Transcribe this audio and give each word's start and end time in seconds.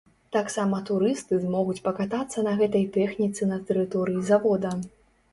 Таксама 0.35 0.77
турысты 0.89 1.37
змогуць 1.41 1.83
пакатацца 1.87 2.39
на 2.47 2.53
гэтай 2.61 2.85
тэхніцы 2.95 3.49
на 3.51 3.59
тэрыторыі 3.67 4.23
завода. 4.31 4.73